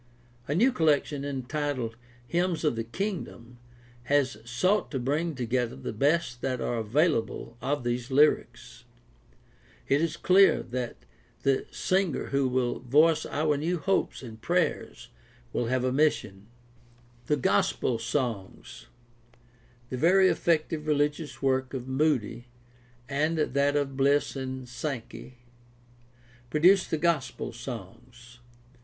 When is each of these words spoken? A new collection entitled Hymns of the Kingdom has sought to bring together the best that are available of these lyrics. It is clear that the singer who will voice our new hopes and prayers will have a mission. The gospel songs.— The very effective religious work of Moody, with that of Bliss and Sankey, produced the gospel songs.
A 0.47 0.55
new 0.55 0.71
collection 0.71 1.23
entitled 1.23 1.95
Hymns 2.27 2.63
of 2.63 2.75
the 2.75 2.83
Kingdom 2.83 3.59
has 4.05 4.37
sought 4.43 4.89
to 4.89 4.97
bring 4.99 5.35
together 5.35 5.75
the 5.75 5.93
best 5.93 6.41
that 6.41 6.59
are 6.59 6.77
available 6.79 7.55
of 7.61 7.83
these 7.83 8.09
lyrics. 8.09 8.85
It 9.87 10.01
is 10.01 10.17
clear 10.17 10.63
that 10.63 11.05
the 11.43 11.67
singer 11.69 12.29
who 12.29 12.47
will 12.49 12.79
voice 12.79 13.27
our 13.27 13.57
new 13.57 13.77
hopes 13.77 14.23
and 14.23 14.41
prayers 14.41 15.09
will 15.53 15.67
have 15.67 15.83
a 15.83 15.91
mission. 15.91 16.47
The 17.27 17.37
gospel 17.37 17.99
songs.— 17.99 18.87
The 19.91 19.97
very 19.97 20.29
effective 20.29 20.87
religious 20.87 21.43
work 21.43 21.75
of 21.75 21.87
Moody, 21.87 22.47
with 23.07 23.53
that 23.53 23.75
of 23.75 23.95
Bliss 23.97 24.35
and 24.35 24.67
Sankey, 24.67 25.37
produced 26.49 26.89
the 26.89 26.97
gospel 26.97 27.53
songs. 27.53 28.39